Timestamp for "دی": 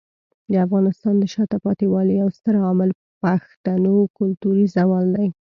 5.15-5.27